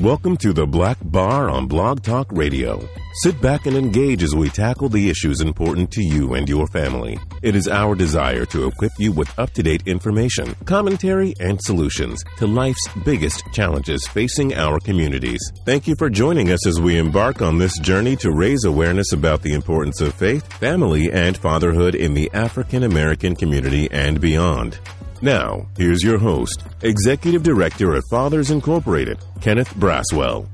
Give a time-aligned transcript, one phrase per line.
[0.00, 2.88] Welcome to the Black Bar on Blog Talk Radio.
[3.22, 7.18] Sit back and engage as we tackle the issues important to you and your family.
[7.42, 12.24] It is our desire to equip you with up to date information, commentary, and solutions
[12.38, 15.52] to life's biggest challenges facing our communities.
[15.66, 19.42] Thank you for joining us as we embark on this journey to raise awareness about
[19.42, 24.78] the importance of faith, family, and fatherhood in the African American community and beyond.
[25.22, 30.48] Now, here's your host, Executive Director of Fathers Incorporated, Kenneth Braswell.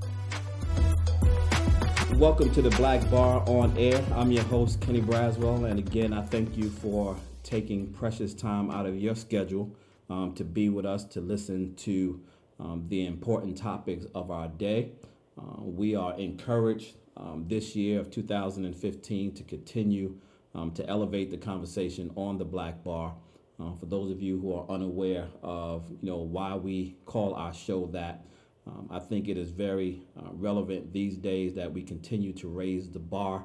[2.16, 4.04] Welcome to the Black Bar on Air.
[4.16, 8.86] I'm your host, Kenny Braswell, and again, I thank you for taking precious time out
[8.86, 9.70] of your schedule
[10.10, 12.20] um, to be with us to listen to
[12.58, 14.90] um, the important topics of our day.
[15.38, 20.16] Uh, we are encouraged um, this year of 2015 to continue
[20.56, 23.14] um, to elevate the conversation on the Black Bar.
[23.58, 27.54] Uh, for those of you who are unaware of, you know, why we call our
[27.54, 28.26] show that,
[28.66, 32.90] um, I think it is very uh, relevant these days that we continue to raise
[32.90, 33.44] the bar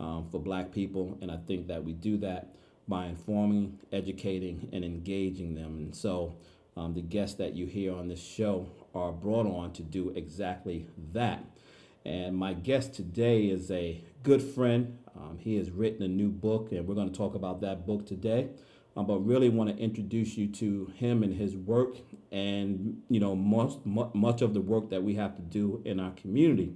[0.00, 2.56] um, for Black people, and I think that we do that
[2.88, 5.76] by informing, educating, and engaging them.
[5.78, 6.36] And so,
[6.76, 10.88] um, the guests that you hear on this show are brought on to do exactly
[11.12, 11.44] that.
[12.04, 14.98] And my guest today is a good friend.
[15.14, 18.06] Um, he has written a new book, and we're going to talk about that book
[18.06, 18.48] today
[18.96, 21.96] um, but really want to introduce you to him and his work
[22.30, 26.12] and you know most, much of the work that we have to do in our
[26.12, 26.74] community.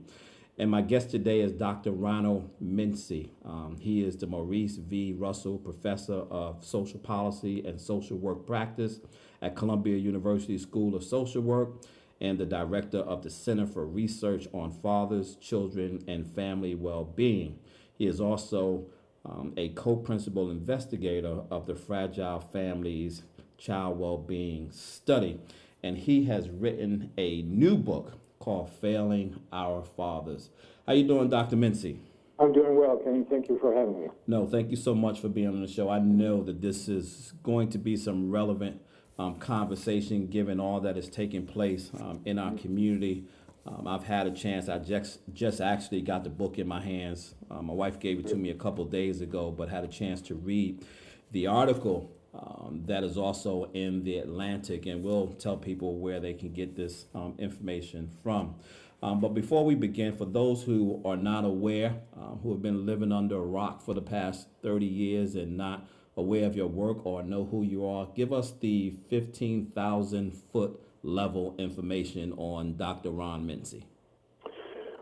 [0.59, 3.31] And my guest today is dr ronald mincy.
[3.45, 5.13] Um, he is the maurice v.
[5.13, 9.01] Russell professor of social policy and social work practice
[9.43, 11.83] at columbia university school of social work
[12.21, 17.59] and the director of the center for research on fathers children and family well-being.
[17.99, 18.87] He is also
[19.29, 23.23] um, a co principal investigator of the Fragile Families
[23.59, 25.41] Child Wellbeing Study.
[25.83, 30.51] And he has written a new book called Failing Our Fathers.
[30.87, 31.57] How you doing, Dr.
[31.57, 31.99] Mincy?
[32.39, 33.25] I'm doing well, Kenny.
[33.29, 34.09] Thank you for having me.
[34.27, 35.89] No, thank you so much for being on the show.
[35.89, 38.81] I know that this is going to be some relevant
[39.19, 43.25] um, conversation given all that is taking place um, in our community
[43.67, 44.69] um, I've had a chance.
[44.69, 47.35] I just just actually got the book in my hands.
[47.51, 50.21] Um, my wife gave it to me a couple days ago, but had a chance
[50.23, 50.85] to read
[51.33, 56.35] the article um, that is also in the Atlantic, and we'll tell people where they
[56.35, 58.55] can get this um, information from.
[59.03, 62.87] Um, but before we begin, for those who are not aware, um, who have been
[62.87, 67.05] living under a rock for the past 30 years and not aware of your work
[67.05, 73.11] or know who you are, give us the 15,000 foot level information on Dr.
[73.11, 73.85] Ron Mincy?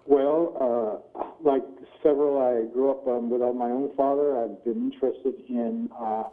[0.06, 1.62] Well, uh, like
[2.02, 4.38] several, I grew up um, without my own father.
[4.38, 6.24] I've been interested in uh,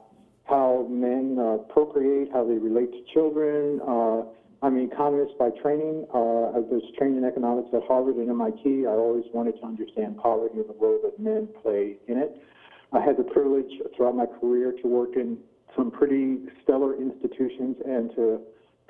[0.44, 3.80] how men uh, procreate, how they relate to children.
[3.88, 4.24] Uh,
[4.64, 6.06] I'm an economist by training.
[6.14, 8.86] Uh, I was trained in economics at Harvard and MIT.
[8.86, 12.44] I always wanted to understand poverty and the role that men play in it.
[12.94, 15.38] I had the privilege throughout my career to work in
[15.76, 18.42] some pretty stellar institutions and to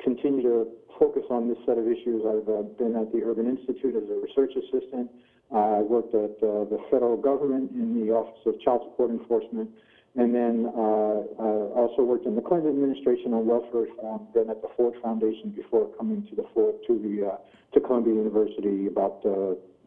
[0.04, 0.68] continue to
[1.00, 2.22] focus on this set of issues.
[2.22, 5.10] I've uh, been at the Urban Institute as a research assistant.
[5.54, 9.70] Uh, I worked at uh, the federal government in the Office of Child Support Enforcement,
[10.16, 14.28] and then uh, uh, also worked in the Clinton administration on welfare reform.
[14.34, 17.38] Then at the Ford Foundation before coming to the Ford to the uh,
[17.74, 19.26] to Columbia University about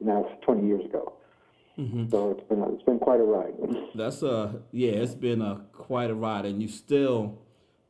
[0.00, 1.14] now 20 years ago.
[1.78, 2.08] Mm-hmm.
[2.08, 3.54] So it's been it's been quite a ride.
[3.94, 7.38] That's a yeah, it's been a quite a ride, and you still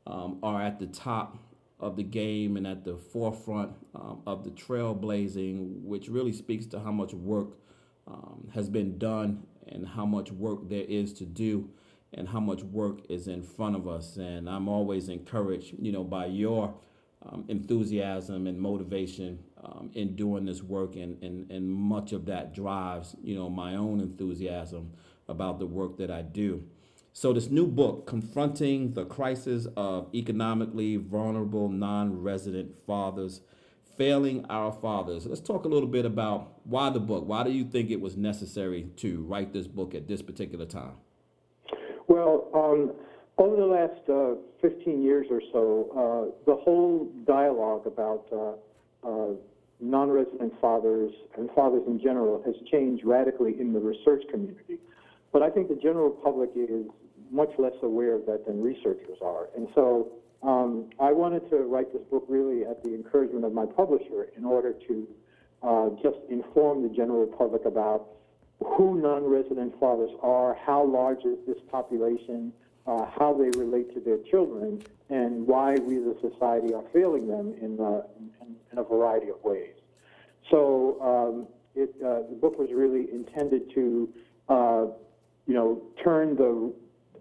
[0.06, 1.37] um, are at the top
[1.81, 6.81] of the game and at the forefront um, of the trailblazing, which really speaks to
[6.81, 7.59] how much work
[8.07, 11.69] um, has been done and how much work there is to do
[12.12, 14.17] and how much work is in front of us.
[14.17, 16.75] And I'm always encouraged, you know, by your
[17.27, 22.55] um, enthusiasm and motivation um, in doing this work, and, and, and much of that
[22.55, 24.93] drives, you know, my own enthusiasm
[25.29, 26.62] about the work that I do.
[27.16, 33.41] So, this new book, Confronting the Crisis of Economically Vulnerable Non Resident Fathers,
[33.97, 35.25] Failing Our Fathers.
[35.25, 37.25] Let's talk a little bit about why the book.
[37.25, 40.94] Why do you think it was necessary to write this book at this particular time?
[42.08, 42.94] Well, um,
[43.38, 49.34] over the last uh, 15 years or so, uh, the whole dialogue about uh, uh
[49.78, 54.78] non resident fathers and fathers in general has changed radically in the research community.
[55.32, 56.87] But I think the general public is
[57.34, 59.48] much less aware of that than researchers are.
[59.56, 63.66] And so um, I wanted to write this book really at the encouragement of my
[63.66, 65.08] publisher in order to
[65.62, 68.08] uh, just inform the general public about
[68.62, 72.52] who non-resident fathers are, how large is this population,
[72.86, 77.26] uh, how they relate to their children, and why we as a society are failing
[77.26, 79.75] them in, uh, in, in a variety of ways.
[80.50, 84.08] So um, it, uh, the book was really intended to,
[84.48, 84.86] uh,
[85.46, 86.72] you know, turn the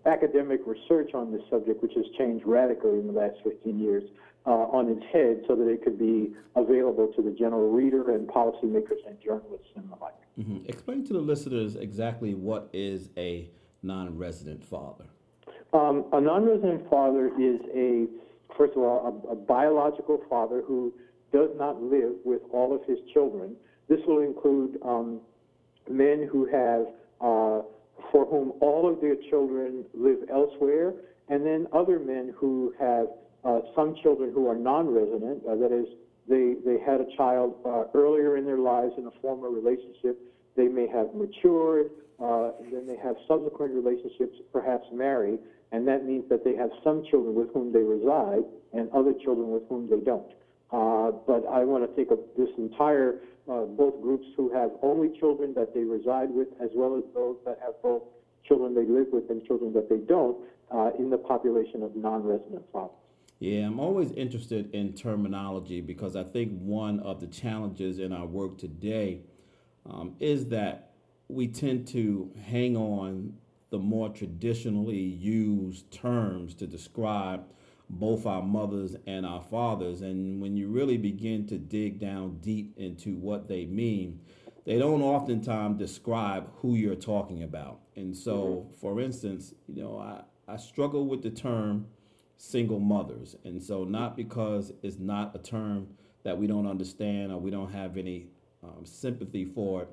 [0.05, 4.03] academic research on this subject, which has changed radically in the last 15 years,
[4.45, 8.27] uh, on its head so that it could be available to the general reader and
[8.27, 10.13] policymakers and journalists and the like.
[10.37, 10.65] Mm-hmm.
[10.67, 13.49] Explain to the listeners exactly what is a
[13.81, 15.05] non resident father.
[15.73, 18.07] Um, a non resident father is a,
[18.57, 20.93] first of all, a, a biological father who
[21.31, 23.55] does not live with all of his children.
[23.87, 25.21] This will include um,
[25.89, 26.87] men who have,
[27.21, 27.65] uh,
[28.13, 30.93] for whom all of their children live elsewhere,
[31.29, 33.07] and then other men who have
[33.43, 35.41] uh, some children who are non-resident.
[35.49, 35.87] Uh, that is,
[36.29, 40.15] they they had a child uh, earlier in their lives in a former relationship.
[40.55, 41.89] They may have matured,
[42.23, 45.39] uh, then they have subsequent relationships, perhaps marry,
[45.71, 48.43] and that means that they have some children with whom they reside
[48.73, 50.31] and other children with whom they don't.
[50.71, 55.17] Uh, but I want to take a, this entire, uh, both groups who have only
[55.19, 58.03] children that they reside with, as well as those that have both
[58.47, 60.37] children they live with and children that they don't,
[60.71, 62.95] uh, in the population of non-resident fathers.
[63.39, 68.25] Yeah, I'm always interested in terminology because I think one of the challenges in our
[68.25, 69.21] work today
[69.85, 70.91] um, is that
[71.27, 73.33] we tend to hang on
[73.69, 77.43] the more traditionally used terms to describe
[77.99, 80.01] both our mothers and our fathers.
[80.01, 84.19] And when you really begin to dig down deep into what they mean,
[84.65, 87.79] they don't oftentimes describe who you're talking about.
[87.95, 88.73] And so, mm-hmm.
[88.79, 91.87] for instance, you know, I, I struggle with the term
[92.37, 93.35] single mothers.
[93.43, 95.87] And so, not because it's not a term
[96.23, 98.27] that we don't understand or we don't have any
[98.63, 99.89] um, sympathy for it,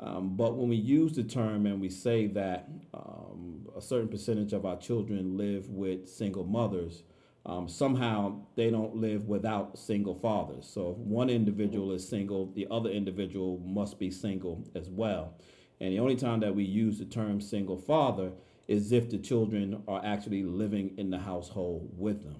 [0.00, 4.54] um, but when we use the term and we say that um, a certain percentage
[4.54, 7.02] of our children live with single mothers,
[7.46, 10.68] um, somehow they don't live without single fathers.
[10.72, 15.34] So if one individual is single, the other individual must be single as well.
[15.80, 18.32] And the only time that we use the term single father
[18.68, 22.36] is if the children are actually living in the household with them.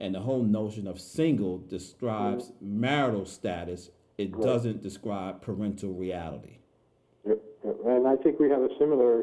[0.00, 6.58] And the whole notion of single describes marital status, it doesn't describe parental reality.
[7.24, 7.38] Yep.
[7.86, 9.22] And I think we have a similar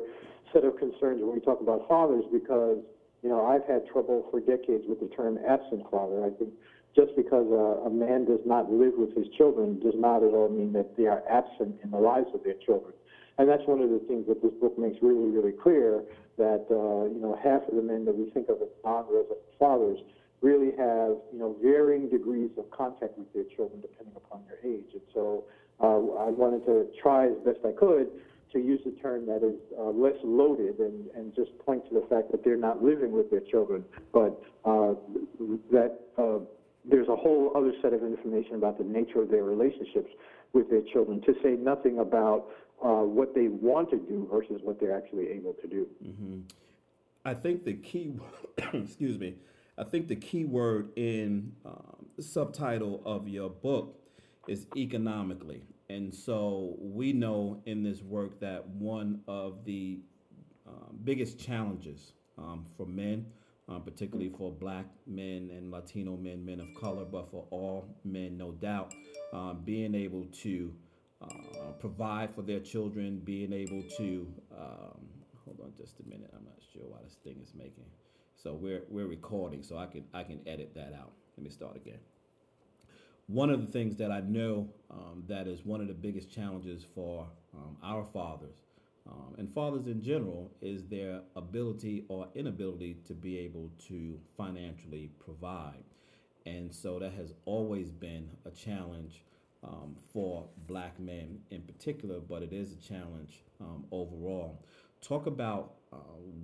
[0.53, 2.77] set of concerns when we talk about fathers because
[3.21, 6.23] you know, I've had trouble for decades with the term absent father.
[6.25, 6.53] I think
[6.95, 10.49] just because a, a man does not live with his children does not at all
[10.49, 12.93] mean that they are absent in the lives of their children.
[13.37, 16.03] And that's one of the things that this book makes really, really clear
[16.37, 19.99] that, uh, you know, half of the men that we think of as non-resident fathers
[20.41, 24.91] really have, you know, varying degrees of contact with their children depending upon their age.
[24.91, 25.43] And so
[25.79, 28.07] uh, I wanted to try as best I could
[28.51, 32.05] to use a term that is uh, less loaded and, and just point to the
[32.09, 34.93] fact that they're not living with their children, but uh,
[35.71, 36.39] that uh,
[36.89, 40.09] there's a whole other set of information about the nature of their relationships
[40.53, 42.47] with their children, to say nothing about
[42.83, 45.87] uh, what they want to do versus what they're actually able to do.
[46.03, 46.39] Mm-hmm.
[47.25, 48.15] I think the key,
[48.73, 49.35] excuse me,
[49.77, 53.99] I think the key word in um, the subtitle of your book
[54.47, 55.61] is economically.
[55.89, 59.99] And so we know in this work that one of the
[60.67, 63.25] uh, biggest challenges um, for men,
[63.67, 68.37] uh, particularly for black men and Latino men, men of color, but for all men,
[68.37, 68.93] no doubt,
[69.33, 70.71] uh, being able to
[71.23, 74.99] uh, provide for their children, being able to, um,
[75.43, 77.85] hold on just a minute, I'm not sure why this thing is making.
[78.35, 81.11] So we're, we're recording, so I can, I can edit that out.
[81.35, 81.99] Let me start again
[83.29, 86.83] one of the things that I know um, that is one of the biggest challenges
[86.95, 88.55] for um, our fathers
[89.09, 95.11] um, and fathers in general is their ability or inability to be able to financially
[95.23, 95.83] provide.
[96.45, 99.23] And so that has always been a challenge
[99.63, 104.63] um, for black men in particular, but it is a challenge um, overall.
[105.01, 105.97] Talk about uh,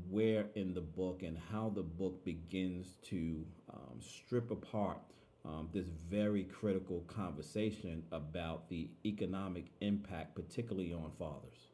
[0.09, 4.99] where in the book and how the book begins to um, strip apart
[5.47, 11.71] um, this very critical conversation about the economic impact, particularly on fathers?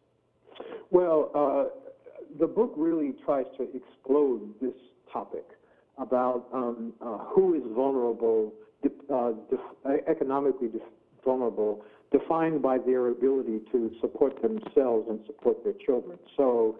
[0.90, 1.80] Well, uh,
[2.40, 4.74] the book really tries to explode this
[5.12, 5.46] topic
[5.98, 8.54] about um, uh, who is vulnerable,
[9.14, 10.70] uh, def- economically
[11.24, 16.18] vulnerable, defined by their ability to support themselves and support their children.
[16.36, 16.78] So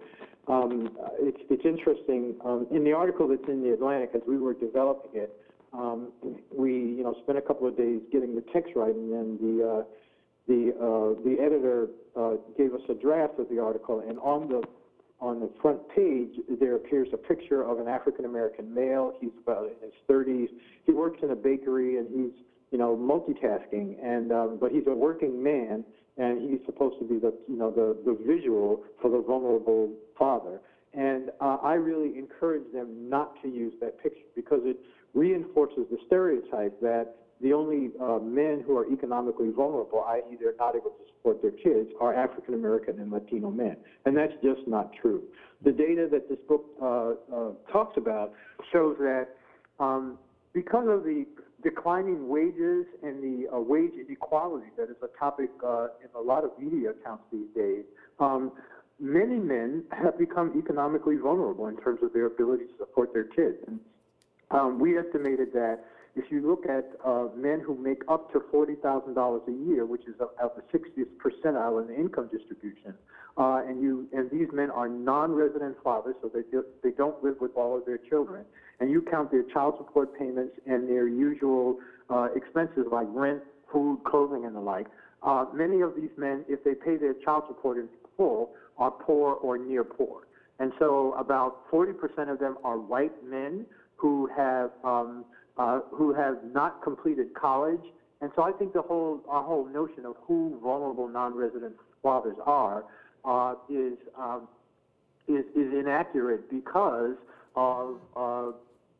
[0.48, 2.34] um, it's, it's interesting.
[2.44, 5.38] Um, in the article that's in the Atlantic, as we were developing it,
[5.72, 6.12] um,
[6.54, 9.68] we, you know, spent a couple of days getting the text right, and then the
[9.68, 9.84] uh,
[10.48, 14.62] the uh, the editor uh, gave us a draft of the article, and on the
[15.20, 19.14] on the front page there appears a picture of an African American male.
[19.20, 20.48] He's about in his 30s.
[20.84, 24.94] He works in a bakery, and he's you know, multitasking, and um, but he's a
[24.94, 25.84] working man,
[26.16, 30.60] and he's supposed to be the, you know, the the visual for the vulnerable father.
[30.94, 34.78] And uh, I really encourage them not to use that picture because it
[35.14, 40.76] reinforces the stereotype that the only uh, men who are economically vulnerable, i.e., they're not
[40.76, 43.76] able to support their kids, are African American and Latino men.
[44.06, 45.22] And that's just not true.
[45.64, 48.32] The data that this book uh, uh, talks about
[48.72, 49.28] shows that
[49.80, 50.18] um,
[50.54, 51.26] because of the
[51.62, 56.44] declining wages and the uh, wage inequality that is a topic uh, in a lot
[56.44, 57.84] of media accounts these days,
[58.20, 58.52] um,
[59.00, 63.56] many men have become economically vulnerable in terms of their ability to support their kids.
[63.66, 63.80] And
[64.52, 65.80] um, we estimated that
[66.14, 70.14] if you look at uh, men who make up to $40,000 a year, which is
[70.20, 72.94] at the 60th percentile in the income distribution,
[73.38, 77.36] uh, and you and these men are non-resident fathers, so they do, they don't live
[77.40, 78.44] with all of their children,
[78.80, 81.78] and you count their child support payments and their usual
[82.10, 83.40] uh, expenses like rent,
[83.72, 84.86] food, clothing, and the like.
[85.22, 89.34] Uh, many of these men, if they pay their child support in full, are poor
[89.34, 90.26] or near poor.
[90.58, 93.64] And so about 40% of them are white men
[94.02, 95.24] who have um,
[95.56, 97.84] uh, who have not completed college.
[98.20, 102.84] And so I think the whole our whole notion of who vulnerable non-resident fathers are
[103.24, 104.48] uh, is, um,
[105.28, 107.14] is is inaccurate because
[107.54, 108.50] of uh,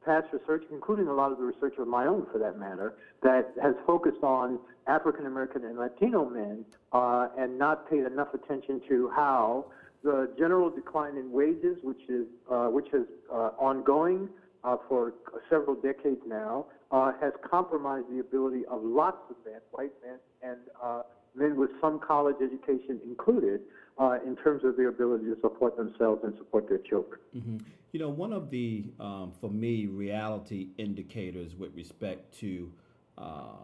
[0.04, 3.52] past research, including a lot of the research of my own, for that matter, that
[3.60, 9.10] has focused on African American and Latino men uh, and not paid enough attention to
[9.16, 9.66] how
[10.04, 14.28] the general decline in wages, which is uh, which is uh, ongoing
[14.64, 15.14] uh, for
[15.50, 20.58] several decades now, uh, has compromised the ability of lots of men, white men, and
[20.82, 21.02] uh,
[21.34, 23.60] men with some college education included,
[23.98, 27.20] uh, in terms of their ability to support themselves and support their children.
[27.36, 27.58] Mm-hmm.
[27.92, 32.72] You know, one of the, um, for me, reality indicators with respect to
[33.18, 33.56] uh,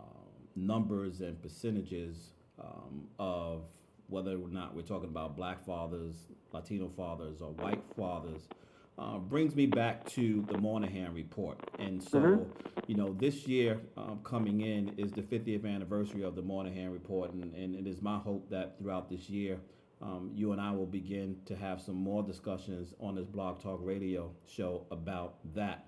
[0.54, 3.62] numbers and percentages um, of
[4.08, 6.14] whether or not we're talking about black fathers,
[6.52, 8.48] Latino fathers, or white fathers
[8.98, 11.58] uh, brings me back to the Moynihan report.
[11.78, 12.80] And so, mm-hmm.
[12.88, 17.32] you know, this year um, coming in is the 50th anniversary of the Moynihan report,
[17.32, 19.58] and, and it is my hope that throughout this year,
[20.02, 23.80] um, you and I will begin to have some more discussions on this Blog Talk
[23.82, 25.86] Radio show about that.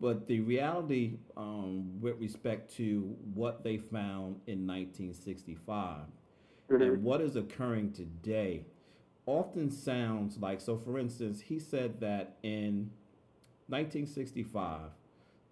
[0.00, 5.98] But the reality um, with respect to what they found in 1965
[6.70, 6.82] mm-hmm.
[6.82, 8.64] and what is occurring today
[9.30, 12.90] often sounds like so for instance he said that in
[13.68, 14.90] 1965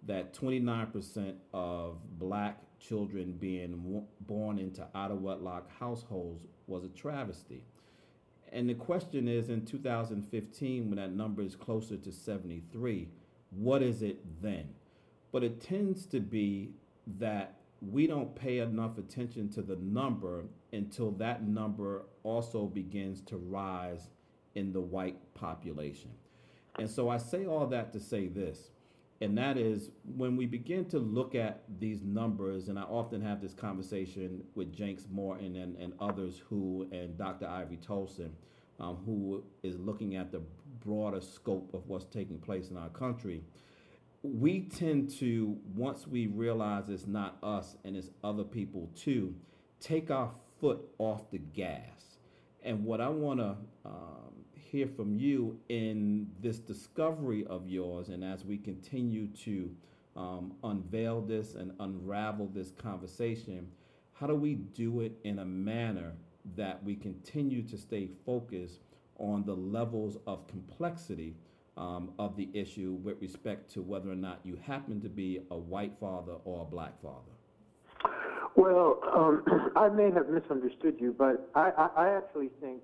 [0.06, 6.88] that 29% of black children being w- born into out of wedlock households was a
[6.88, 7.64] travesty.
[8.52, 13.08] And the question is in 2015 when that number is closer to 73
[13.50, 14.68] what is it then?
[15.32, 16.72] But it tends to be
[17.18, 23.36] that we don't pay enough attention to the number until that number also begins to
[23.36, 24.08] rise
[24.54, 26.10] in the white population.
[26.78, 28.70] And so I say all that to say this,
[29.20, 33.40] and that is when we begin to look at these numbers, and I often have
[33.40, 37.48] this conversation with Jenks Morton and, and others who, and Dr.
[37.48, 38.30] Ivory Toldson,
[38.78, 40.40] um, who is looking at the
[40.84, 43.42] broader scope of what's taking place in our country
[44.22, 49.34] we tend to once we realize it's not us and it's other people too
[49.80, 52.18] take our foot off the gas
[52.62, 58.24] and what i want to um, hear from you in this discovery of yours and
[58.24, 59.70] as we continue to
[60.16, 63.66] um, unveil this and unravel this conversation
[64.12, 66.12] how do we do it in a manner
[66.56, 68.80] that we continue to stay focused
[69.18, 71.34] on the levels of complexity
[71.76, 75.56] um, of the issue with respect to whether or not you happen to be a
[75.56, 77.37] white father or a black father?
[78.58, 82.82] Well, um, I may have misunderstood you, but I, I, I actually think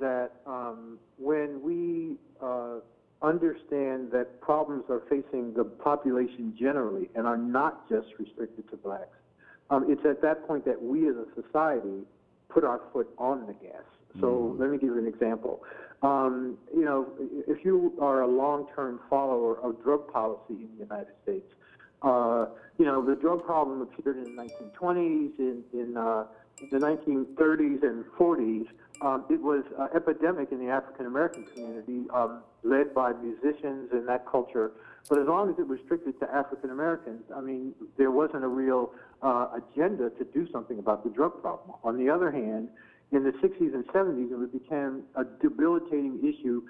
[0.00, 2.76] that um, when we uh,
[3.20, 9.18] understand that problems are facing the population generally and are not just restricted to blacks,
[9.70, 12.04] um, it's at that point that we as a society
[12.48, 13.82] put our foot on the gas.
[14.20, 14.60] So mm.
[14.60, 15.64] let me give you an example.
[16.02, 21.14] Um, you know, if you are a long-term follower of drug policy in the United
[21.24, 21.46] States,
[22.02, 22.46] uh,
[22.78, 26.24] you know, the drug problem appeared in the 1920s, in, in uh,
[26.70, 28.66] the 1930s and 40s.
[29.00, 34.06] Um, it was uh, epidemic in the African American community, um, led by musicians and
[34.08, 34.72] that culture.
[35.08, 38.48] But as long as it was restricted to African Americans, I mean, there wasn't a
[38.48, 38.92] real
[39.22, 41.76] uh, agenda to do something about the drug problem.
[41.82, 42.68] On the other hand,
[43.10, 46.62] in the 60s and 70s, it became a debilitating issue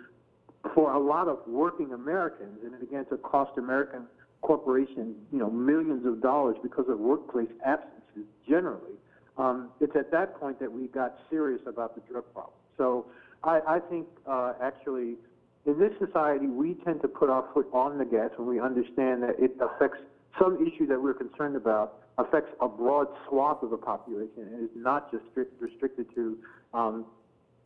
[0.74, 4.06] for a lot of working Americans, and it began to cost American
[4.52, 8.92] corporations, you know, millions of dollars because of workplace absences generally,
[9.38, 12.54] um, it's at that point that we got serious about the drug problem.
[12.76, 13.06] So
[13.42, 15.14] I, I think uh, actually
[15.64, 19.22] in this society we tend to put our foot on the gas when we understand
[19.22, 20.00] that it affects
[20.38, 24.76] some issue that we're concerned about affects a broad swath of the population and is
[24.76, 25.24] not just
[25.60, 26.36] restricted to
[26.74, 27.06] um,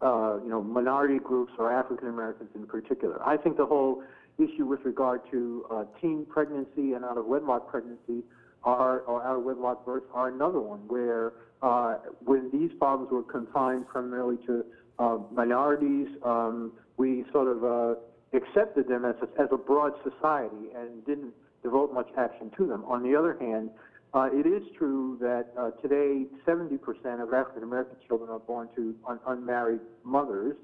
[0.02, 3.20] uh, you know minority groups or African Americans in particular.
[3.26, 4.04] I think the whole
[4.38, 8.22] issue with regard to uh, teen pregnancy and out of wedlock pregnancy
[8.64, 13.22] are, or out of wedlock birth are another one where uh, when these problems were
[13.22, 14.64] confined primarily to
[14.98, 17.94] uh, minorities, um, we sort of uh,
[18.36, 22.84] accepted them as a, as a broad society and didn't devote much action to them.
[22.86, 23.70] On the other hand,
[24.14, 26.78] uh, it is true that uh, today 70%
[27.22, 30.56] of African American children are born to un- unmarried mothers,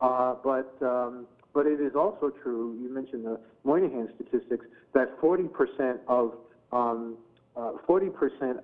[0.00, 1.26] but um,
[1.58, 2.78] but it is also true.
[2.80, 6.34] You mentioned the Moynihan statistics that 40% of
[6.70, 7.16] um,
[7.56, 7.74] 40%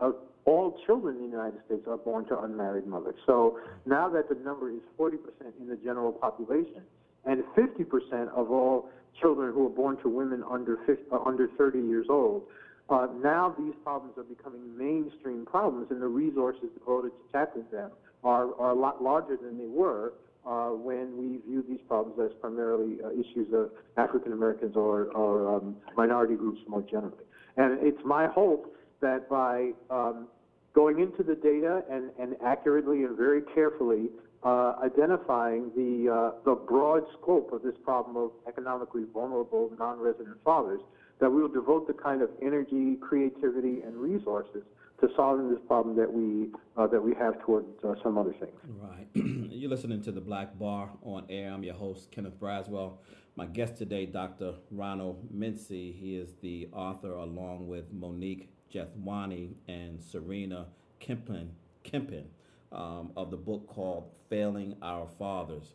[0.01, 3.17] uh, of all children in the United States are born to unmarried mothers.
[3.27, 5.17] So now that the number is 40%
[5.61, 6.83] in the general population,
[7.25, 8.89] and 50% of all
[9.21, 12.45] children who are born to women under 50, uh, under 30 years old,
[12.91, 17.91] uh, now these problems are becoming mainstream problems, and the resources devoted to tackling them
[18.23, 20.13] are, are a lot larger than they were
[20.47, 25.57] uh, when we view these problems as primarily uh, issues of African Americans or, or
[25.57, 27.25] um, minority groups more generally.
[27.57, 30.29] And it's my hope that by um,
[30.75, 34.09] going into the data and, and accurately and very carefully
[34.43, 40.81] uh, identifying the, uh, the broad scope of this problem of economically vulnerable non-resident fathers,
[41.21, 44.63] that we will devote the kind of energy, creativity, and resources
[45.07, 48.59] to solving this problem that we uh, that we have towards uh, some other things.
[48.67, 49.07] Right.
[49.15, 51.53] You're listening to the Black Bar on air.
[51.53, 52.99] I'm your host, Kenneth Braswell.
[53.37, 54.55] My guest today, Dr.
[54.71, 55.99] Ronald Mincy.
[55.99, 60.67] He is the author, along with Monique Jethwani and Serena
[61.01, 61.49] Klempin,
[61.85, 62.25] Klempin
[62.73, 65.75] um, of the book called Failing Our Fathers.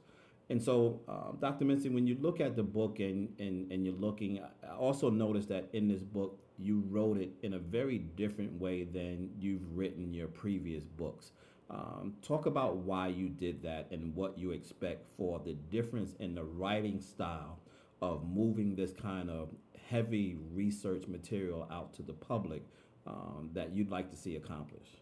[0.50, 1.66] And so, uh, Dr.
[1.66, 5.50] Mincy, when you look at the book and, and, and you're looking, I also noticed
[5.50, 10.14] that in this book, you wrote it in a very different way than you've written
[10.14, 11.32] your previous books.
[11.70, 16.34] Um, talk about why you did that and what you expect for the difference in
[16.34, 17.60] the writing style
[18.02, 19.50] of moving this kind of
[19.90, 22.64] heavy research material out to the public
[23.08, 25.02] um, that you'd like to see accomplished.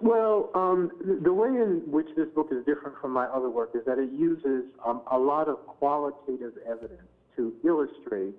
[0.00, 0.90] Well, um,
[1.22, 4.10] the way in which this book is different from my other work is that it
[4.12, 8.34] uses um, a lot of qualitative evidence to illustrate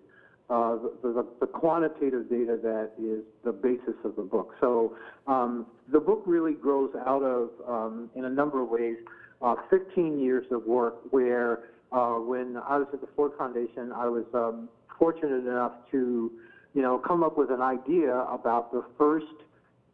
[0.49, 4.55] uh, the, the, the, quantitative data that is the basis of the book.
[4.59, 4.95] So
[5.27, 8.97] um, the book really grows out of, um, in a number of ways,
[9.43, 11.59] uh, 15 years of work where
[11.91, 16.31] uh, when I was at the Ford Foundation, I was um, fortunate enough to,
[16.73, 19.25] you know, come up with an idea about the first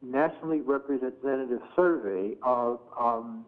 [0.01, 3.45] nationally representative survey of, um,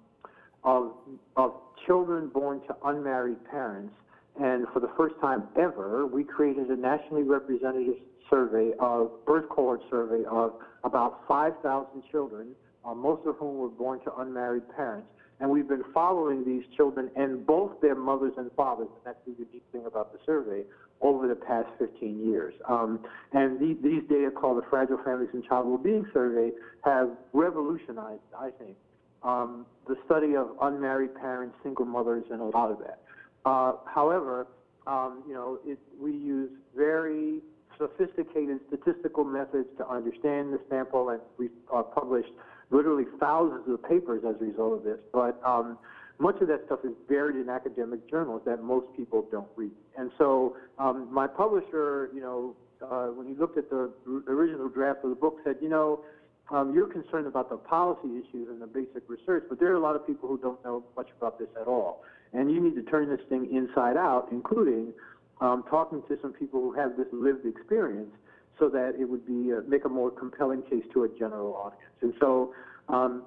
[0.63, 0.91] of,
[1.35, 1.53] of
[1.85, 3.93] children born to unmarried parents.
[4.39, 7.95] And for the first time ever, we created a nationally representative
[8.29, 12.49] survey of birth cohort survey of about 5,000 children,
[12.85, 15.07] uh, most of whom were born to unmarried parents.
[15.39, 19.33] And we've been following these children and both their mothers and fathers, and that's the
[19.33, 20.63] unique thing about the survey,
[21.01, 22.55] over the past 15 years.
[22.67, 22.99] Um,
[23.33, 26.51] and the, these data called the Fragile Families and Child Wellbeing Survey
[26.83, 28.75] have revolutionized, I think,
[29.23, 33.01] um, the study of unmarried parents, single mothers, and a lot of that.
[33.47, 34.47] Uh, however,
[34.87, 37.39] um, you know, it, we use very
[37.77, 42.31] sophisticated statistical methods to understand the sample, and we've uh, published
[42.71, 44.97] literally thousands of papers as a result of this.
[45.13, 45.77] But um,
[46.19, 49.71] much of that stuff is buried in academic journals that most people don't read.
[49.97, 53.91] And so um, my publisher, you know, uh, when he looked at the
[54.27, 56.01] original draft of the book, said, you know,
[56.49, 59.79] um, you're concerned about the policy issues and the basic research, but there are a
[59.79, 62.03] lot of people who don't know much about this at all.
[62.33, 64.93] And you need to turn this thing inside out, including
[65.41, 68.11] um, talking to some people who have this lived experience
[68.59, 71.93] so that it would be uh, make a more compelling case to a general audience.
[72.01, 72.53] And so
[72.89, 73.23] um,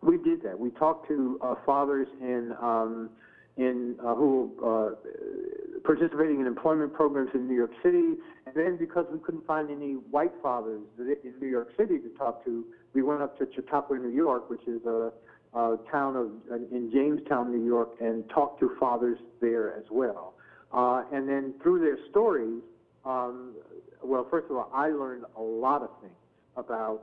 [0.00, 0.58] we did that.
[0.58, 3.10] We talked to uh, fathers in um,
[3.56, 8.14] in uh, who uh, participating in employment programs in New York City,
[8.46, 12.44] and then because we couldn't find any white fathers in New York City to talk
[12.44, 15.10] to, we went up to Chautauqua, New York, which is a,
[15.54, 16.30] a town of
[16.70, 20.34] in Jamestown, New York, and talked to fathers there as well.
[20.72, 22.62] Uh, and then through their stories,
[23.04, 23.54] um,
[24.02, 26.14] well, first of all, I learned a lot of things
[26.56, 27.02] about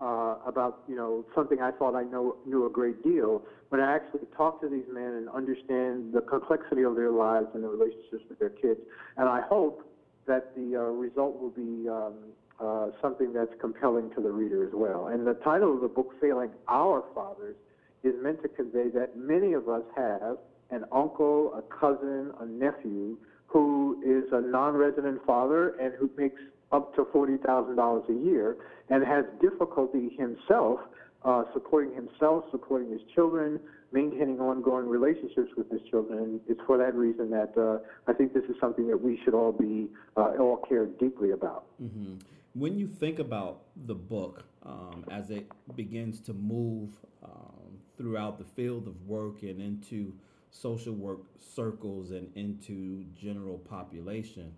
[0.00, 3.42] uh, about you know something I thought I know knew a great deal.
[3.70, 7.64] When I actually talked to these men and understand the complexity of their lives and
[7.64, 8.80] the relationships with their kids,
[9.16, 9.84] and I hope
[10.26, 12.14] that the uh, result will be um,
[12.60, 15.08] uh, something that's compelling to the reader as well.
[15.08, 17.56] And the title of the book, Failing Our Fathers,
[18.02, 20.38] is meant to convey that many of us have
[20.70, 26.94] an uncle, a cousin, a nephew who is a non-resident father and who makes up
[26.94, 28.56] to $40,000 a year
[28.90, 30.80] and has difficulty himself
[31.24, 33.58] uh, supporting himself, supporting his children,
[33.92, 36.18] maintaining ongoing relationships with his children.
[36.18, 39.34] And it's for that reason that uh, I think this is something that we should
[39.34, 41.64] all be uh, all care deeply about.
[41.82, 42.14] Mm-hmm.
[42.54, 46.90] When you think about the book um, as it begins to move
[47.22, 47.67] um,
[47.98, 50.14] throughout the field of work and into
[50.50, 54.52] social work circles and into general population,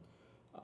[0.55, 0.61] uh,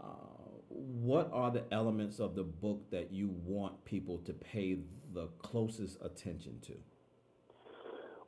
[0.69, 4.79] what are the elements of the book that you want people to pay
[5.15, 6.75] the closest attention to?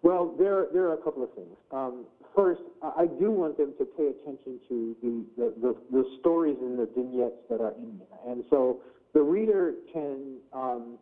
[0.03, 1.57] Well, there, there are a couple of things.
[1.73, 6.57] Um, first, I do want them to pay attention to the, the, the, the, stories
[6.61, 8.33] and the vignettes that are in there.
[8.33, 8.81] And so
[9.13, 10.99] the reader can um,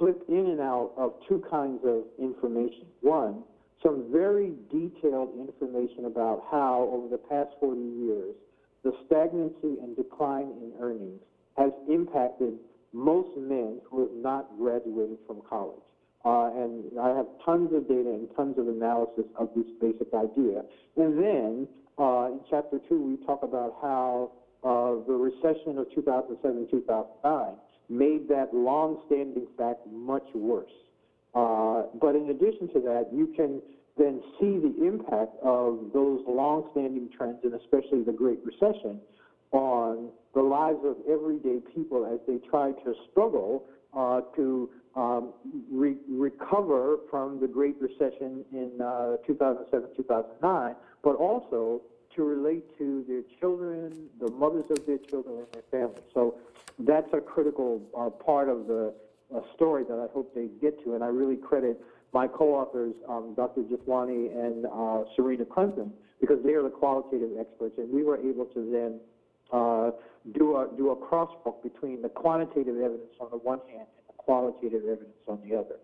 [0.00, 2.86] flip in and out of two kinds of information.
[3.02, 3.44] One,
[3.82, 8.34] some very detailed information about how, over the past 40 years,
[8.82, 11.20] the stagnancy and decline in earnings
[11.58, 12.54] has impacted
[12.94, 15.84] most men who have not graduated from college.
[16.24, 20.64] Uh, and I have tons of data and tons of analysis of this basic idea.
[20.96, 24.32] And then uh, in chapter two, we talk about how
[24.64, 27.56] uh, the recession of 2007-2009
[27.90, 30.70] made that long-standing fact much worse.
[31.34, 33.60] Uh, but in addition to that, you can
[33.98, 39.00] then see the impact of those long-standing trends, and especially the Great Recession,
[39.52, 43.64] on the lives of everyday people as they try to struggle
[43.96, 45.32] uh, to um,
[45.70, 51.82] re- recover from the Great Recession in uh, 2007, 2009, but also
[52.16, 56.02] to relate to their children, the mothers of their children, and their families.
[56.12, 56.36] So
[56.78, 58.92] that's a critical uh, part of the
[59.34, 61.80] uh, story that I hope they get to, and I really credit
[62.12, 63.62] my co-authors, um, Dr.
[63.62, 68.46] Jethwani and uh, Serena Klempin, because they are the qualitative experts, and we were able
[68.46, 69.00] to then
[69.52, 69.90] uh,
[70.32, 74.14] do a do a crosswalk between the quantitative evidence on the one hand and the
[74.16, 75.76] qualitative evidence on the other.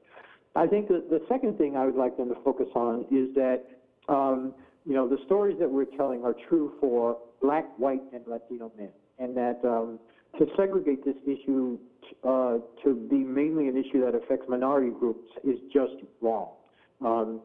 [0.55, 3.65] I think the second thing I would like them to focus on is that
[4.09, 4.55] um,
[4.87, 8.91] you know the stories that we're telling are true for Black, White, and Latino men,
[9.19, 9.99] and that um,
[10.39, 11.79] to segregate this issue
[12.25, 16.51] uh, to be mainly an issue that affects minority groups is just wrong.
[17.05, 17.41] Um,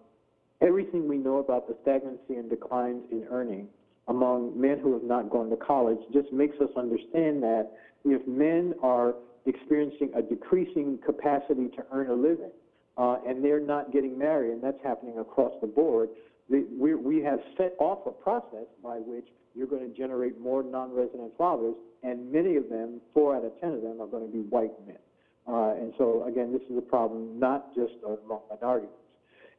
[0.61, 3.67] everything we know about the stagnancy and declines in earning
[4.07, 7.71] among men who have not gone to college just makes us understand that
[8.05, 12.51] if men are experiencing a decreasing capacity to earn a living
[12.97, 16.09] uh, and they're not getting married, and that's happening across the board,
[16.51, 21.75] we, have set off a process by which you're going to generate more non-resident fathers,
[22.03, 24.71] and many of them, four out of ten of them, are going to be white
[24.85, 24.97] men.
[25.47, 29.01] Uh, and so, again, this is a problem not just among minority groups.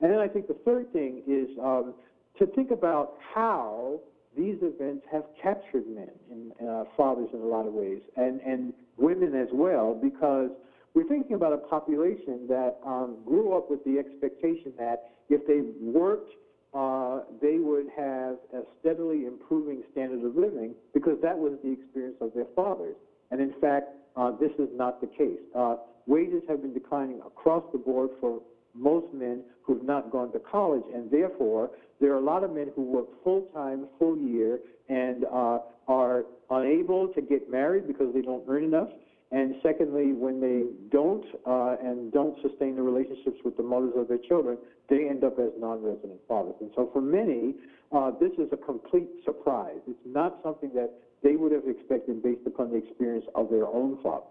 [0.00, 1.94] And then I think the third thing is um,
[2.38, 4.00] to think about how
[4.36, 8.72] these events have captured men and uh, fathers in a lot of ways, and, and
[8.96, 10.50] women as well, because
[10.94, 15.60] we're thinking about a population that um, grew up with the expectation that if they
[15.80, 16.32] worked
[16.74, 22.16] uh, they would have a steadily improving standard of living because that was the experience
[22.20, 22.96] of their fathers.
[23.30, 25.40] And in fact, uh, this is not the case.
[25.54, 28.40] Uh, wages have been declining across the board for
[28.74, 32.70] most men who've not gone to college, and therefore there are a lot of men
[32.74, 34.58] who work full time, full year,
[34.88, 35.58] and uh,
[35.88, 38.88] are unable to get married because they don't earn enough.
[39.32, 44.06] And secondly, when they don't uh, and don't sustain the relationships with the mothers of
[44.08, 44.58] their children,
[44.90, 46.54] they end up as non-resident fathers.
[46.60, 47.54] And so for many,
[47.92, 49.80] uh, this is a complete surprise.
[49.88, 50.92] It's not something that
[51.22, 54.28] they would have expected based upon the experience of their own fathers.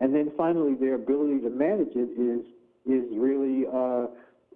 [0.00, 2.44] And then finally, their ability to manage it is
[2.84, 4.06] is really uh,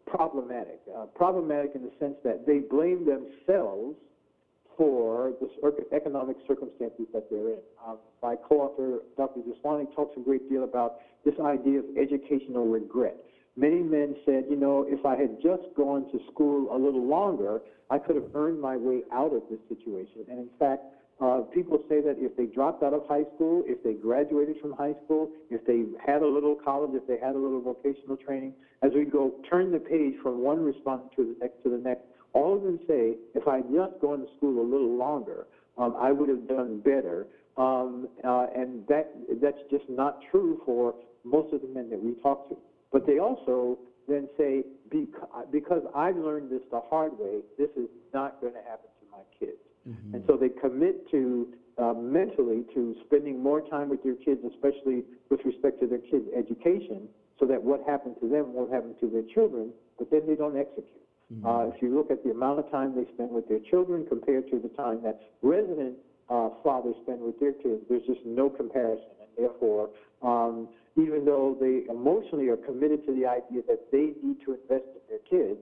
[0.04, 0.80] problematic.
[0.94, 3.96] Uh, problematic in the sense that they blame themselves
[4.76, 7.60] for the economic circumstances that they're in.
[7.86, 9.40] Um, my co-author, Dr.
[9.40, 13.16] Jethwani, talks a great deal about this idea of educational regret.
[13.56, 17.60] Many men said, you know, if I had just gone to school a little longer,
[17.90, 20.26] I could have earned my way out of this situation.
[20.28, 20.82] And in fact,
[21.18, 24.72] uh, people say that if they dropped out of high school, if they graduated from
[24.72, 28.52] high school, if they had a little college, if they had a little vocational training,
[28.82, 32.02] as we go turn the page from one respondent to the next to the next,
[32.36, 35.46] all of them say, if I had just gone to school a little longer,
[35.78, 37.26] um, I would have done better.
[37.56, 39.06] Um, uh, and that
[39.40, 40.94] that's just not true for
[41.24, 42.56] most of the men that we talk to.
[42.92, 44.64] But they also then say,
[45.50, 49.24] because I've learned this the hard way, this is not going to happen to my
[49.40, 49.62] kids.
[49.88, 50.14] Mm-hmm.
[50.14, 55.04] And so they commit to uh, mentally to spending more time with their kids, especially
[55.30, 59.08] with respect to their kids' education, so that what happened to them won't happen to
[59.08, 61.05] their children, but then they don't execute.
[61.32, 61.46] Mm-hmm.
[61.46, 64.48] Uh, if you look at the amount of time they spend with their children compared
[64.50, 65.96] to the time that resident
[66.28, 69.10] uh, fathers spend with their kids, there's just no comparison.
[69.20, 69.90] And therefore,
[70.22, 74.86] um, even though they emotionally are committed to the idea that they need to invest
[74.94, 75.58] in their kids,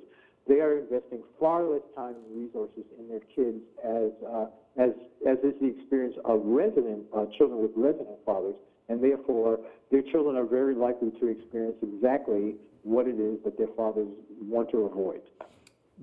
[0.46, 4.46] they are investing far less time and resources in their kids as uh,
[4.76, 4.90] as
[5.26, 8.54] as is the experience of resident uh, children with resident fathers,
[8.90, 9.58] and therefore
[9.90, 14.08] their children are very likely to experience exactly what it is that their fathers
[14.42, 15.22] want to avoid.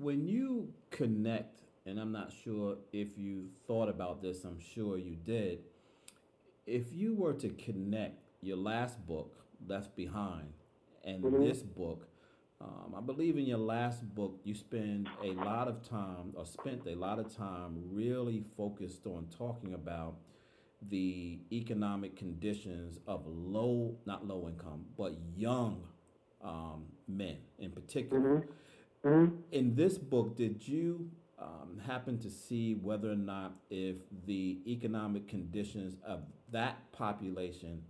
[0.02, 5.14] When you connect, and I'm not sure if you thought about this, I'm sure you
[5.14, 5.60] did.
[6.66, 10.48] If you were to connect your last book, Left Behind,
[11.04, 11.44] and mm-hmm.
[11.44, 12.08] this book,
[12.60, 16.84] um, I believe in your last book, you spend a lot of time, or spent
[16.88, 20.16] a lot of time, really focused on talking about
[20.90, 25.84] the economic conditions of low, not low income, but young
[26.42, 28.20] um, men in particular.
[28.20, 28.50] Mm-hmm.
[29.04, 29.36] Mm-hmm.
[29.50, 35.26] In this book, did you um, happen to see whether or not if the economic
[35.28, 36.20] conditions of
[36.52, 37.82] that population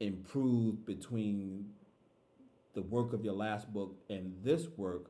[0.00, 1.70] improved between
[2.74, 5.06] the work of your last book and this work?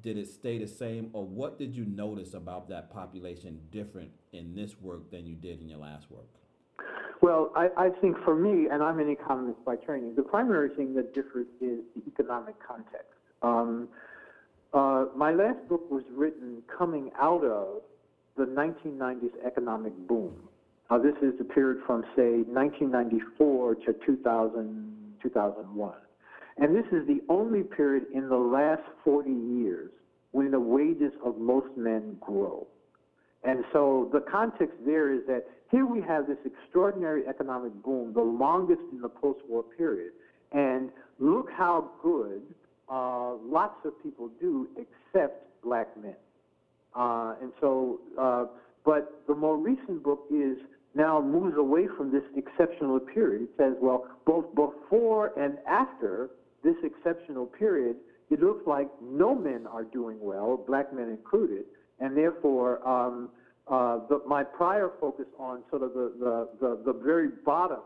[0.00, 4.54] Did it stay the same, or what did you notice about that population different in
[4.54, 6.28] this work than you did in your last work?
[7.20, 10.94] Well, I, I think for me, and I'm an economist by training, the primary thing
[10.94, 13.18] that differs is the economic context.
[13.42, 13.88] Um,
[14.72, 17.82] uh, my last book was written coming out of
[18.36, 20.34] the 1990s economic boom.
[20.90, 25.92] Now, this is the period from, say, 1994 to 2000, 2001.
[26.58, 29.90] And this is the only period in the last 40 years
[30.32, 32.66] when the wages of most men grow.
[33.44, 38.20] And so the context there is that here we have this extraordinary economic boom, the
[38.20, 40.12] longest in the post-war period.
[40.52, 42.42] And look how good
[42.90, 46.16] uh, lots of people do except black men.
[46.94, 48.46] Uh, and so, uh,
[48.84, 50.56] but the more recent book is
[50.94, 53.42] now moves away from this exceptional period.
[53.42, 56.30] It says, well, both before and after
[56.64, 57.96] this exceptional period,
[58.30, 61.64] it looks like no men are doing well, black men included,
[62.00, 63.30] and therefore um,
[63.68, 67.80] uh, the, my prior focus on sort of the, the, the, the, very bottom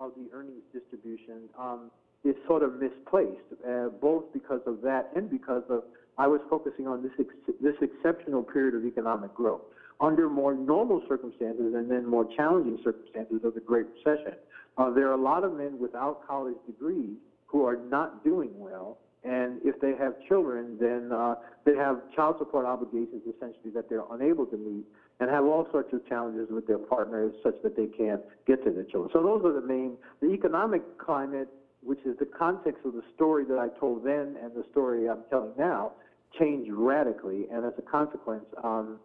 [0.00, 1.90] of the earnings distribution um,
[2.24, 5.82] is sort of misplaced, uh, both because of that and because of
[6.18, 9.62] I was focusing on this ex- this exceptional period of economic growth.
[10.00, 14.34] Under more normal circumstances and then more challenging circumstances of the Great Recession,
[14.76, 18.98] uh, there are a lot of men without college degrees who are not doing well.
[19.24, 24.06] And if they have children, then uh, they have child support obligations essentially that they're
[24.12, 24.84] unable to meet
[25.20, 28.70] and have all sorts of challenges with their partners such that they can't get to
[28.70, 29.10] their children.
[29.12, 31.48] So those are the main, the economic climate,
[31.88, 35.24] which is the context of the story that I told then and the story I'm
[35.30, 35.92] telling now,
[36.38, 37.46] changed radically.
[37.50, 38.98] And as a consequence, um,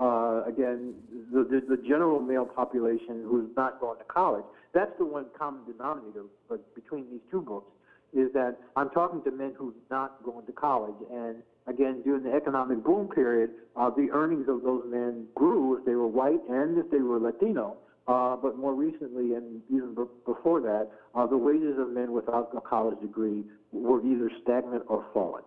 [0.00, 0.94] uh, again,
[1.32, 5.62] the, the, the, general male population who's not going to college, that's the one common
[5.66, 7.72] denominator but between these two books
[8.14, 10.94] is that I'm talking to men who's not going to college.
[11.12, 15.84] And again, during the economic boom period, uh, the earnings of those men grew if
[15.84, 17.78] they were white and if they were Latino.
[18.08, 22.50] Uh, but more recently, and even b- before that, uh, the wages of men without
[22.56, 25.44] a college degree were either stagnant or falling.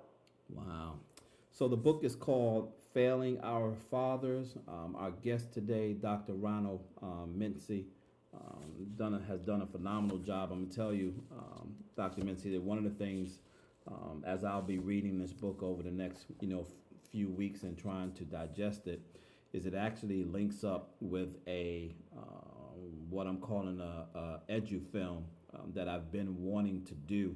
[0.54, 1.00] Wow.
[1.52, 4.56] So the book is called Failing Our Fathers.
[4.68, 6.34] Um, our guest today, Dr.
[6.34, 7.86] Ronald um, Mincy
[8.34, 10.52] um, done has done a phenomenal job.
[10.52, 12.22] I'm gonna tell you, um, Dr.
[12.22, 13.40] Mincy, that one of the things
[13.88, 16.68] um, as I'll be reading this book over the next you know f-
[17.12, 19.02] few weeks and trying to digest it,
[19.54, 22.51] is it actually links up with a uh,
[23.10, 27.36] what I'm calling a, a edu film um, that I've been wanting to do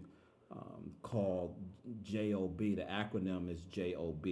[0.52, 1.56] um, called
[2.04, 2.58] JOB.
[2.58, 4.26] The acronym is JOB,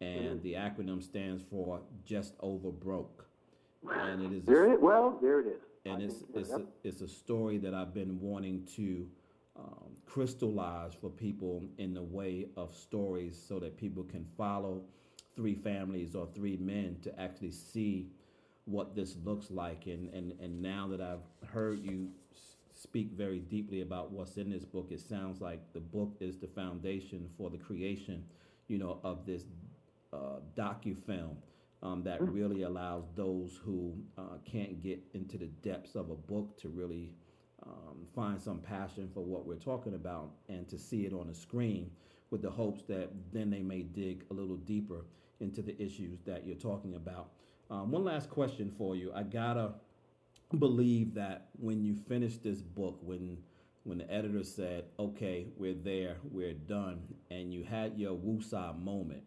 [0.00, 0.42] and mm-hmm.
[0.42, 3.26] the acronym stands for Just Over Broke.
[3.88, 4.72] And it is there.
[4.72, 8.20] It, well, there it is and it's it's a, it's a story that I've been
[8.20, 9.06] wanting to
[9.56, 14.82] um, crystallize for people in the way of stories, so that people can follow
[15.34, 18.08] three families or three men to actually see
[18.66, 19.86] what this looks like.
[19.86, 22.10] And and and now that I've heard you
[22.72, 26.48] speak very deeply about what's in this book, it sounds like the book is the
[26.48, 28.22] foundation for the creation,
[28.68, 29.44] you know, of this
[30.12, 31.36] uh, docu film
[31.82, 32.32] um, that mm.
[32.32, 37.12] really allows those who uh, can't get into the depths of a book to really
[37.64, 41.34] um, find some passion for what we're talking about and to see it on a
[41.34, 41.90] screen
[42.30, 45.06] with the hopes that then they may dig a little deeper
[45.40, 47.30] into the issues that you're talking about.
[47.70, 49.12] Um, one last question for you.
[49.14, 49.72] I gotta
[50.58, 53.38] believe that when you finished this book, when
[53.84, 59.24] when the editor said, "Okay, we're there, we're done," and you had your woosah moment,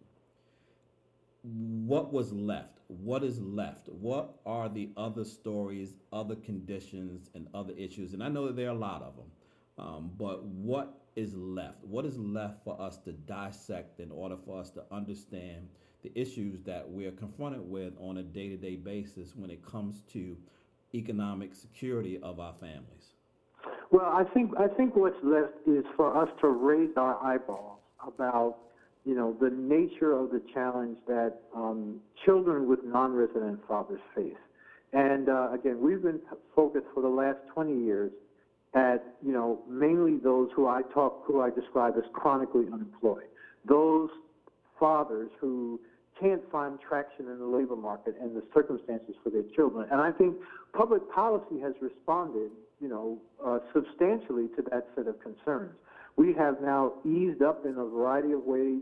[1.43, 2.79] what was left?
[2.87, 3.89] What is left?
[3.89, 8.13] What are the other stories, other conditions, and other issues?
[8.13, 9.31] And I know that there are a lot of them,
[9.77, 11.83] um, but what is left?
[11.83, 15.69] What is left for us to dissect in order for us to understand
[16.03, 20.01] the issues that we're confronted with on a day to day basis when it comes
[20.13, 20.37] to
[20.93, 23.13] economic security of our families?
[23.91, 28.57] Well, I think I think what's left is for us to raise our eyeballs about
[29.05, 34.33] you know the nature of the challenge that um, children with non-resident fathers face.
[34.93, 36.19] And uh, again, we've been
[36.55, 38.11] focused for the last 20 years
[38.73, 43.27] at you know mainly those who I talk who I describe as chronically unemployed,
[43.67, 44.09] those
[44.79, 45.79] fathers who
[46.19, 49.87] can't find traction in the labor market and the circumstances for their children.
[49.91, 50.35] And I think
[50.73, 55.73] public policy has responded, you know, uh, substantially to that set of concerns.
[56.15, 58.81] We have now eased up in a variety of ways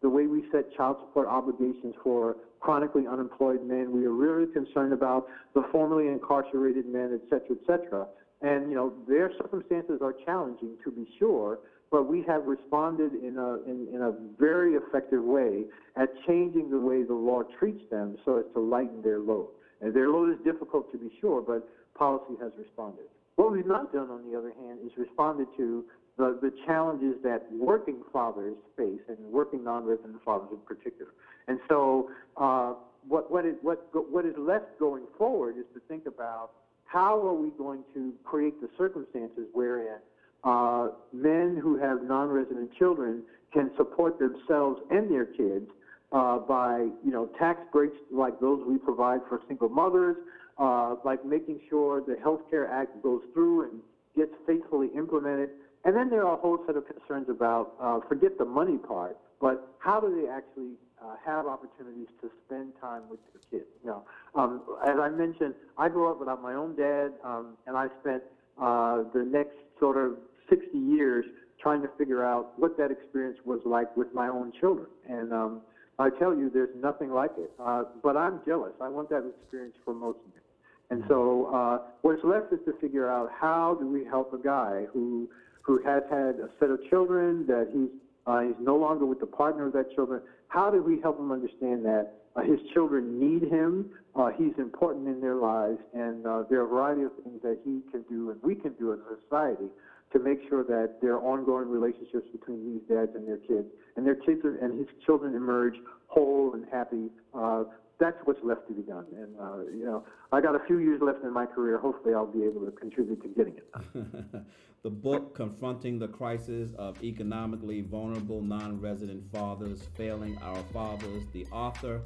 [0.00, 3.92] the way we set child support obligations for chronically unemployed men.
[3.92, 8.06] We are really concerned about the formerly incarcerated men, et cetera, et cetera.
[8.40, 11.58] And, you know, their circumstances are challenging to be sure,
[11.90, 15.64] but we have responded in a, in, in a very effective way
[15.96, 19.48] at changing the way the law treats them so as to lighten their load.
[19.80, 23.04] And their load is difficult to be sure, but policy has responded.
[23.36, 25.84] What we've not done, on the other hand, is responded to
[26.16, 31.12] the, the challenges that working fathers face, and working non-resident fathers in particular.
[31.46, 32.74] And so, uh,
[33.06, 36.50] what, what, is, what, what is left going forward is to think about
[36.84, 39.98] how are we going to create the circumstances wherein
[40.44, 43.22] uh, men who have non-resident children
[43.52, 45.68] can support themselves and their kids
[46.12, 50.16] uh, by, you know, tax breaks like those we provide for single mothers,
[50.58, 53.80] uh, like making sure the Health Care Act goes through and
[54.16, 55.50] gets faithfully implemented.
[55.84, 59.16] And then there are a whole set of concerns about, uh, forget the money part,
[59.40, 63.70] but how do they actually uh, have opportunities to spend time with their kids?
[63.84, 64.02] You know,
[64.34, 68.22] um, as I mentioned, I grew up without my own dad, um, and I spent
[68.60, 70.16] uh, the next sort of
[70.48, 71.24] 60 years
[71.60, 74.86] trying to figure out what that experience was like with my own children.
[75.08, 75.60] And um,
[75.98, 77.50] I tell you, there's nothing like it.
[77.58, 78.72] Uh, but I'm jealous.
[78.80, 80.42] I want that experience for most them.
[80.90, 84.86] And so uh, what's left is to figure out how do we help a guy
[84.92, 85.28] who
[85.62, 87.90] who has had a set of children that he's
[88.26, 90.22] uh, he's no longer with the partner of that children.
[90.48, 93.86] How do we help him understand that uh, his children need him?
[94.14, 97.58] Uh, he's important in their lives, and uh, there are a variety of things that
[97.64, 99.68] he can do and we can do as a society
[100.12, 104.06] to make sure that there are ongoing relationships between these dads and their kids, and
[104.06, 105.74] their kids are, and his children emerge
[106.06, 107.10] whole and happy.
[107.34, 107.64] Uh,
[108.00, 109.04] that's what's left to be done.
[109.12, 111.78] And uh, you know, I got a few years left in my career.
[111.78, 114.46] Hopefully, I'll be able to contribute to getting it done.
[114.82, 121.24] the book, Confronting the Crisis of Economically Vulnerable Non-Resident Fathers, Failing Our Fathers.
[121.32, 122.00] The author.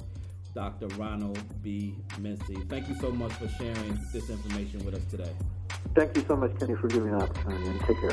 [0.53, 0.87] Dr.
[0.99, 1.95] Ronald B.
[2.19, 2.69] Mincy.
[2.69, 5.31] Thank you so much for sharing this information with us today.
[5.95, 8.11] Thank you so much, Kenny, for giving me the opportunity, and take care.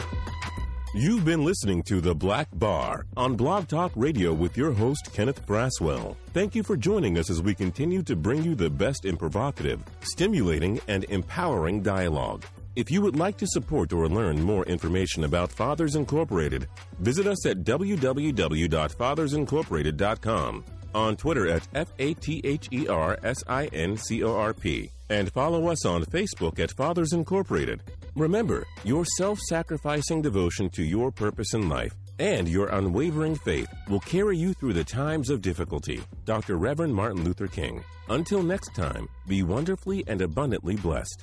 [0.95, 5.47] You've been listening to The Black Bar on Blog Talk Radio with your host, Kenneth
[5.47, 6.17] Braswell.
[6.33, 9.85] Thank you for joining us as we continue to bring you the best in provocative,
[10.01, 12.45] stimulating, and empowering dialogue.
[12.77, 16.69] If you would like to support or learn more information about Fathers Incorporated,
[17.01, 23.67] visit us at www.fathersincorporated.com, on Twitter at F A T H E R S I
[23.67, 27.83] N C O R P and follow us on Facebook at Fathers Incorporated.
[28.15, 34.01] Remember, your self sacrificing devotion to your purpose in life and your unwavering faith will
[34.01, 36.01] carry you through the times of difficulty.
[36.25, 36.57] Dr.
[36.57, 37.83] Reverend Martin Luther King.
[38.09, 41.23] Until next time, be wonderfully and abundantly blessed.